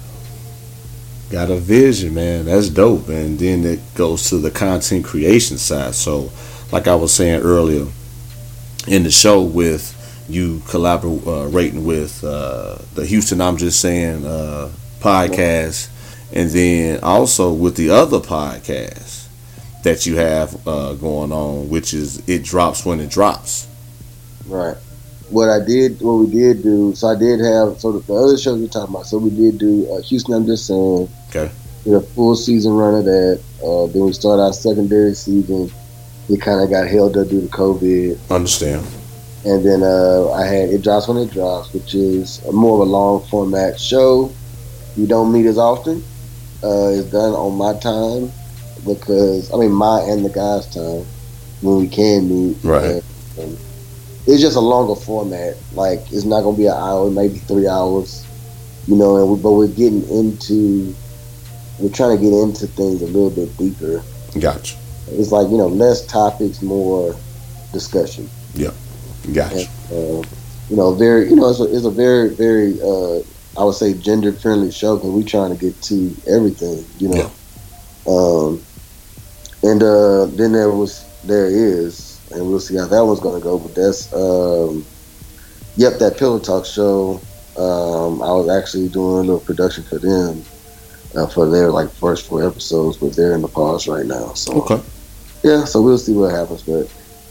[1.30, 2.46] Got a vision, man.
[2.46, 3.10] That's dope.
[3.10, 5.96] And then it goes to the content creation side.
[5.96, 6.32] So,
[6.74, 7.86] like I was saying earlier
[8.88, 9.94] in the show, with
[10.28, 15.90] you collaborating with uh, the Houston I'm Just Saying uh, podcast,
[16.34, 19.28] and then also with the other podcast
[19.84, 23.68] that you have uh, going on, which is It Drops When It Drops.
[24.48, 24.76] Right.
[25.30, 28.36] What I did, what we did do, so I did have, so the, the other
[28.36, 31.08] shows we're talking about, so we did do uh, Houston, I'm just saying.
[31.30, 31.52] Okay.
[31.84, 33.42] Did a full season run of that.
[33.64, 35.72] Uh, then we started our secondary season.
[36.30, 38.18] It kind of got held up due to COVID.
[38.30, 38.86] Understand.
[39.46, 42.90] And then uh, I had It Drops When It Drops, which is more of a
[42.90, 44.32] long format show.
[44.96, 46.04] We don't meet as often.
[46.64, 48.32] Uh, it's done on my time
[48.88, 51.06] because, I mean, my and the guys' time
[51.62, 52.58] when we can meet.
[52.64, 52.86] Right.
[52.86, 53.04] And,
[53.38, 53.58] and
[54.26, 55.58] it's just a longer format.
[55.74, 58.26] Like, it's not going to be an hour, maybe three hours,
[58.88, 60.96] you know, and we, but we're getting into,
[61.80, 64.02] we're trying to get into things a little bit deeper.
[64.40, 64.78] Gotcha.
[65.12, 67.16] It's like, you know, less topics, more
[67.72, 68.72] discussion Yeah,
[69.34, 69.68] Gotcha.
[69.92, 70.22] uh,
[70.70, 73.20] you know, very, you know, it's a, it's a very, very, uh,
[73.60, 77.32] I would say, gender friendly show because we're trying to get to everything, you know.
[78.08, 78.64] Um,
[79.64, 83.44] and uh, then there was, there is, and we'll see how that one's going to
[83.44, 83.60] go.
[83.60, 84.86] But that's, um,
[85.76, 87.22] yep, that Pillow Talk show.
[87.56, 90.44] Um, I was actually doing a little production for them
[91.16, 94.34] uh, for their like first four episodes, but they're in the pause right now.
[94.34, 94.82] So Okay.
[95.44, 96.64] yeah, so we'll see what happens.
[96.64, 96.88] But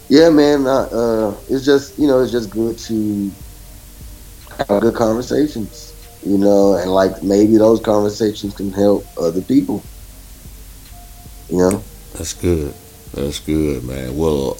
[0.08, 3.32] yeah, man, uh, uh, it's just you know, it's just good to
[4.68, 9.82] have good conversations, you know, and like maybe those conversations can help other people.
[11.48, 12.74] You know, That's good.
[13.14, 14.16] That's good, man.
[14.16, 14.56] Well,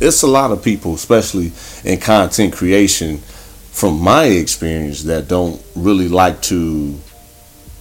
[0.00, 1.52] it's a lot of people, especially
[1.84, 7.00] in content creation, from my experience, that don't really like to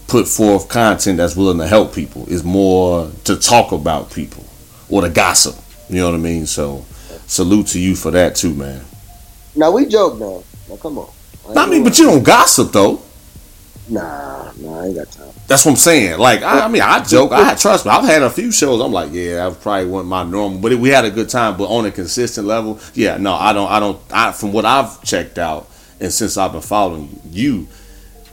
[0.07, 2.25] put forth content that's willing to help people.
[2.27, 4.45] It's more to talk about people
[4.89, 5.55] or to gossip.
[5.89, 6.45] You know what I mean?
[6.45, 6.85] So,
[7.27, 8.83] salute to you for that too, man.
[9.55, 10.43] now we joke now.
[10.69, 11.09] Now come on.
[11.55, 13.01] I mean, but you don't gossip though.
[13.87, 15.29] nah, nah, I ain't got time.
[15.47, 16.17] That's what I'm saying.
[16.17, 17.31] Like, I, I mean, I joke.
[17.31, 17.91] I trust me.
[17.91, 18.81] I've had a few shows.
[18.81, 21.55] I'm like, yeah, that probably wasn't my normal, but we had a good time.
[21.55, 23.69] But on a consistent level, yeah, no, I don't.
[23.69, 23.99] I don't.
[24.11, 27.67] I from what I've checked out, and since I've been following you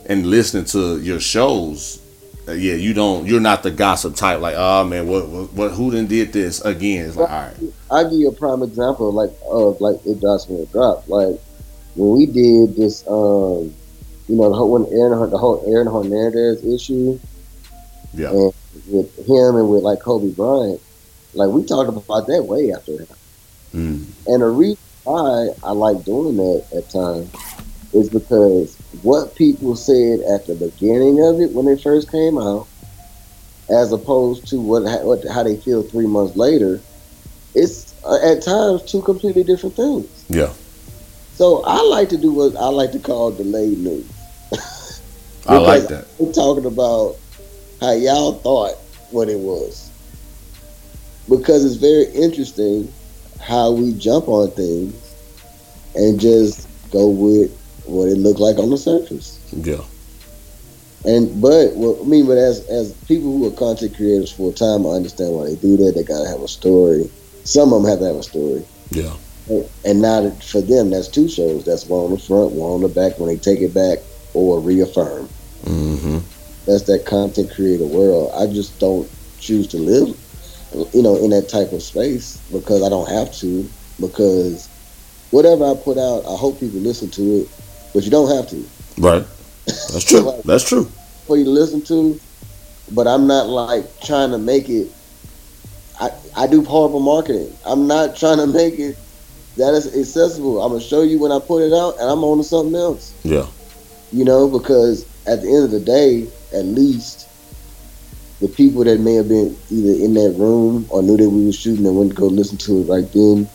[0.07, 2.01] and listening to your shows,
[2.49, 3.25] Uh, yeah, you don't.
[3.27, 4.41] You're not the gossip type.
[4.41, 7.07] Like, oh man, what, what, what who done did this again?
[7.07, 7.57] It's like, all right,
[7.88, 11.09] I'll give you a prime example, like of like it drops when it dropped.
[11.09, 11.38] Like
[11.95, 13.73] when we did this, um,
[14.27, 17.21] you know, the whole when Aaron, the whole Aaron Hernandez issue,
[18.12, 18.53] yeah, and
[18.88, 20.81] with him and with like Kobe Bryant,
[21.35, 23.17] like we talked about that way after that.
[23.73, 27.31] mm, And the reason why I like doing that at times
[27.92, 32.66] is because what people said at the beginning of it when it first came out,
[33.70, 36.81] as opposed to what, what how they feel three months later,
[37.55, 40.26] it's uh, at times two completely different things.
[40.28, 40.52] yeah.
[41.35, 44.11] So I like to do what I like to call delayed news.
[45.46, 46.07] I like that.
[46.18, 47.16] We're talking about
[47.81, 48.76] how y'all thought
[49.11, 49.90] what it was.
[51.28, 52.92] Because it's very interesting
[53.40, 55.14] how we jump on things
[55.94, 59.38] and just go with what it looked like on the surface.
[59.53, 59.83] Yeah,
[61.05, 64.87] And but well, I mean, but as as people who are content creators full time,
[64.87, 65.95] I understand why they do that.
[65.95, 67.11] They gotta have a story.
[67.45, 68.64] Some of them have to have a story.
[68.90, 69.14] yeah,
[69.85, 71.64] And now that for them, that's two shows.
[71.64, 73.99] That's one on the front, one on the back when they take it back
[74.35, 75.29] or reaffirm.
[75.64, 76.18] mm-hmm.
[76.66, 78.31] That's that content creator world.
[78.37, 80.16] I just don't choose to live,
[80.95, 83.68] you know, in that type of space because I don't have to.
[84.01, 84.68] Because
[85.33, 87.49] whatever I put out, I hope people listen to it,
[87.94, 88.64] but you don't have to
[88.98, 89.24] Right.
[89.66, 90.40] That's true.
[90.44, 90.90] That's true.
[91.26, 92.20] for you to listen to.
[92.90, 94.88] But I'm not like trying to make it.
[95.98, 97.57] I I do horrible marketing.
[97.64, 98.96] I'm not trying to make it
[99.57, 100.62] that is accessible.
[100.62, 103.14] I'm gonna show you when I put it out, and I'm on to something else.
[103.24, 103.46] Yeah,
[104.12, 107.28] you know, because at the end of the day, at least
[108.40, 111.52] the people that may have been either in that room or knew that we were
[111.52, 113.48] shooting and went to go listen to it right then,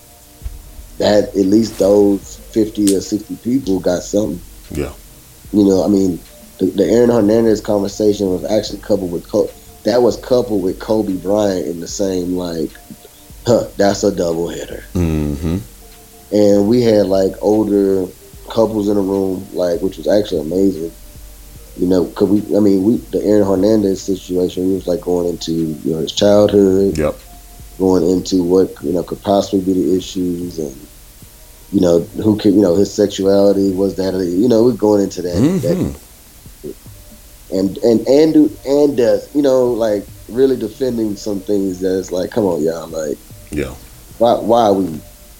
[0.99, 4.41] that at least those 50 or 60 people got something.
[4.71, 4.93] Yeah.
[5.53, 6.19] You know, I mean,
[6.59, 9.29] the, the Aaron Hernandez conversation was actually coupled with,
[9.83, 12.71] that was coupled with Kobe Bryant in the same, like,
[13.45, 15.57] huh, that's a double header mm-hmm.
[16.35, 18.05] and we had like older
[18.49, 20.91] couples in the room, like which was actually amazing.
[21.77, 25.29] You know, cause we, I mean, we the Aaron Hernandez situation, we was like going
[25.29, 27.15] into you know his childhood, Yep.
[27.77, 30.86] going into what you know could possibly be the issues, and
[31.71, 35.21] you know who could you know his sexuality was that you know we're going into
[35.21, 37.55] that, that Mm-hmm.
[37.57, 42.11] and and and do and does you know like really defending some things that is
[42.11, 43.17] like come on y'all like
[43.51, 43.73] Yeah.
[44.17, 44.99] why why are we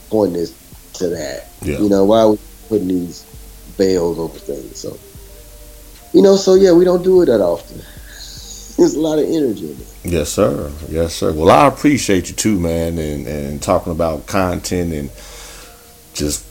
[0.10, 0.54] pointing this
[0.94, 1.80] to that Yeah.
[1.80, 3.24] you know why are we putting these
[3.78, 4.98] veils over things so
[6.13, 7.78] you know so yeah we don't do it that often
[8.78, 10.72] there's a lot of energy in it Yes, sir.
[10.90, 11.34] Yes, sir.
[11.34, 15.10] Well, I appreciate you too, man, and, and talking about content and
[16.17, 16.45] just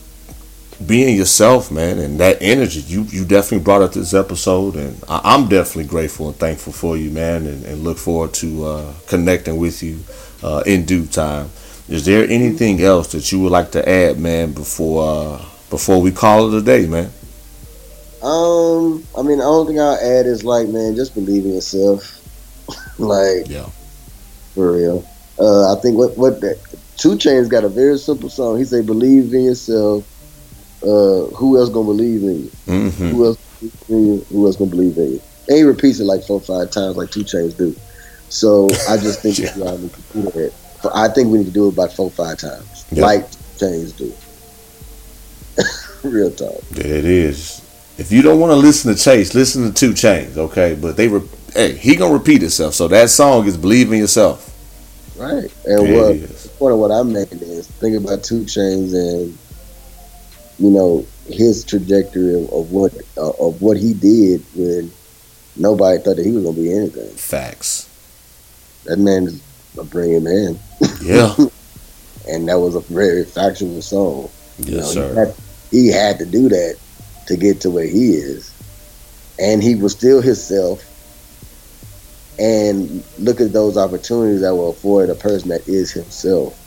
[0.86, 2.80] being yourself, man, and that energy.
[2.80, 6.96] You you definitely brought up this episode, and I, I'm definitely grateful and thankful for
[6.96, 10.00] you, man, and, and look forward to uh, connecting with you
[10.42, 11.50] uh, in due time.
[11.88, 15.02] Is there anything else that you would like to add, man, before
[15.38, 17.10] uh, before we call it a day, man?
[18.22, 22.02] um i mean the only thing i'll add is like man just believe in yourself
[22.98, 23.68] like Yeah.
[24.54, 25.06] for real
[25.38, 26.58] uh i think what what that
[26.96, 30.04] 2 Chainz got a very simple song he say believe in yourself
[30.82, 33.08] uh who else gonna believe in you Mm-hmm.
[33.10, 33.38] Who else
[33.88, 34.24] you?
[34.30, 35.20] Who else gonna believe in you?
[35.48, 37.74] And he repeats it like four, five times, like 2 Chainz do.
[38.28, 39.56] So I just think Yeah.
[39.56, 40.52] y'all need to do that.
[40.94, 43.02] I think we need to do it about four, five times, Yeah.
[43.04, 44.12] like Chainz do.
[46.08, 46.60] Real talk.
[46.72, 47.62] It is.
[47.98, 50.76] If you don't want to listen to Chase, listen to 2 Chainz, okay?
[50.80, 52.74] But they, re- hey, he gonna repeat himself.
[52.74, 54.52] So that song is "Believe in Yourself."
[55.18, 55.50] Right.
[55.64, 59.36] And what the point of what I'm making is think about 2 Chainz and
[60.58, 64.90] you know his trajectory of, of what uh, of what he did when
[65.56, 67.10] nobody thought that he was gonna be anything.
[67.16, 67.88] Facts.
[68.84, 69.42] That man is
[69.78, 70.58] a brilliant man,
[71.02, 71.34] Yeah.
[72.28, 74.30] and that was a very factual song.
[74.58, 75.14] You yes, know, sir.
[75.14, 75.34] He had,
[75.70, 76.78] he had to do that
[77.26, 78.52] to get to where he is,
[79.38, 80.84] and he was still himself.
[82.38, 86.62] And look at those opportunities that will afford a person that is himself.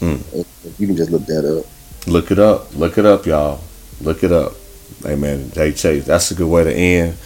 [0.00, 0.24] And
[0.78, 1.66] You can just look that up.
[2.06, 2.74] Look it up.
[2.74, 3.60] Look it up, y'all.
[4.00, 4.54] Look it up.
[5.02, 6.06] Hey man, Jay Chase.
[6.06, 7.16] That's a good way to end.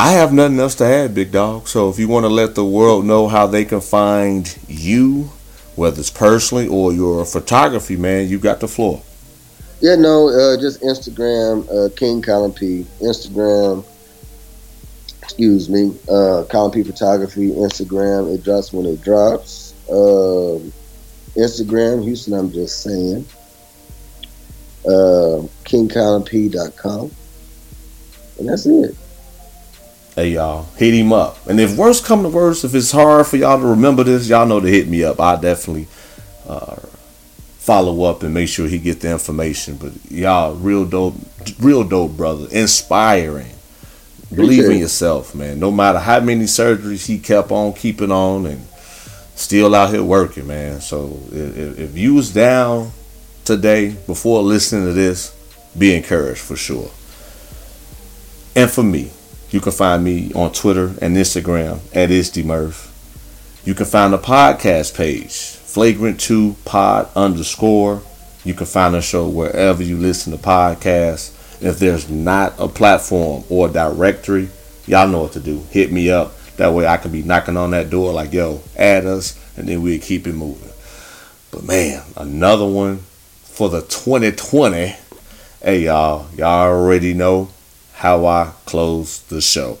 [0.00, 1.66] I have nothing else to add, big dog.
[1.66, 5.30] So if you want to let the world know how they can find you,
[5.74, 9.02] whether it's personally or your photography, man, you got the floor.
[9.80, 12.86] Yeah, no, uh, just Instagram, uh, King Colin P.
[13.00, 13.84] Instagram,
[15.28, 16.82] excuse me, uh, Colin P.
[16.82, 17.50] Photography.
[17.50, 19.74] Instagram, it drops when it drops.
[19.90, 20.72] Um,
[21.36, 23.26] Instagram, Houston, I'm just saying.
[24.86, 27.10] Uh, KingColinP.com.
[28.38, 28.96] And that's it.
[30.14, 31.46] Hey y'all, hit him up.
[31.46, 34.46] And if worse come to worse, if it's hard for y'all to remember this, y'all
[34.46, 35.20] know to hit me up.
[35.20, 35.88] I definitely
[36.48, 36.76] uh,
[37.58, 39.76] follow up and make sure he get the information.
[39.76, 41.16] But y'all, real dope,
[41.60, 42.48] real dope, brother.
[42.50, 43.57] Inspiring.
[44.34, 45.58] Believe in yourself, man.
[45.58, 48.66] No matter how many surgeries he kept on keeping on, and
[49.34, 50.80] still out here working, man.
[50.80, 52.90] So if, if- you was down
[53.44, 55.34] today before listening to this,
[55.76, 56.90] be encouraged for sure.
[58.56, 59.10] And for me,
[59.50, 62.86] you can find me on Twitter and Instagram at IsDMurph.
[63.64, 68.02] You can find the podcast page, Flagrant2 Pod underscore.
[68.44, 71.34] You can find the show wherever you listen to podcasts.
[71.60, 74.48] If there's not a platform or a directory,
[74.86, 75.62] y'all know what to do.
[75.70, 76.38] Hit me up.
[76.56, 79.82] That way I can be knocking on that door like, yo, add us, and then
[79.82, 80.70] we'll keep it moving.
[81.50, 82.98] But man, another one
[83.42, 84.96] for the 2020.
[85.62, 87.48] Hey, y'all, y'all already know
[87.94, 89.78] how I close the show.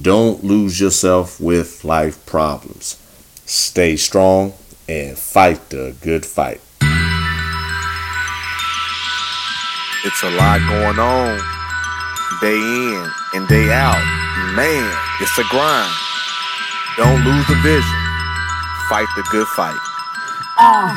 [0.00, 2.96] Don't lose yourself with life problems.
[3.44, 4.54] Stay strong
[4.88, 6.60] and fight the good fight.
[10.04, 11.38] It's a lot going on.
[12.40, 14.02] Day in and day out.
[14.56, 14.90] Man,
[15.20, 15.92] it's a grind.
[16.96, 17.98] Don't lose the vision.
[18.88, 19.78] Fight the good fight.
[20.58, 20.96] Uh,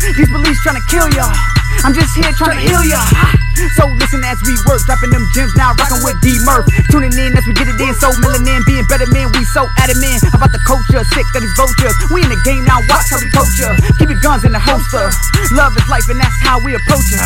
[0.00, 1.34] These beliefs trying to kill y'all.
[1.84, 3.02] I'm just here trying to heal ya.
[3.74, 6.66] So listen as we work, dropping them gems now, rocking with D Murph.
[6.90, 10.22] Tuning in as we get it in, so melanin, being better men, we so adamant
[10.30, 11.94] about the culture, sick of these vultures.
[12.14, 13.74] We in the game now, watch how we ya.
[13.98, 15.10] Keep your guns in the holster.
[15.54, 17.18] Love is life, and that's how we approach ya.